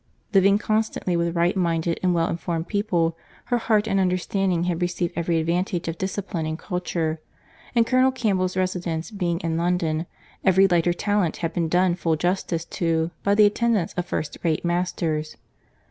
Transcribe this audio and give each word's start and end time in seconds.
Living 0.33 0.57
constantly 0.57 1.15
with 1.15 1.35
right 1.35 1.55
minded 1.55 1.99
and 2.01 2.11
well 2.15 2.27
informed 2.27 2.67
people, 2.67 3.15
her 3.45 3.59
heart 3.59 3.87
and 3.87 3.99
understanding 3.99 4.63
had 4.63 4.81
received 4.81 5.13
every 5.15 5.37
advantage 5.37 5.87
of 5.87 5.95
discipline 5.99 6.47
and 6.47 6.57
culture; 6.57 7.21
and 7.75 7.85
Colonel 7.85 8.11
Campbell's 8.11 8.57
residence 8.57 9.11
being 9.11 9.39
in 9.41 9.57
London, 9.57 10.07
every 10.43 10.67
lighter 10.67 10.91
talent 10.91 11.37
had 11.45 11.53
been 11.53 11.69
done 11.69 11.93
full 11.93 12.15
justice 12.15 12.65
to, 12.65 13.11
by 13.21 13.35
the 13.35 13.45
attendance 13.45 13.93
of 13.93 14.07
first 14.07 14.39
rate 14.43 14.65
masters. 14.65 15.37